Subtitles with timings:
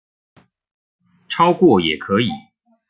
[1.29, 2.25] 超過也可以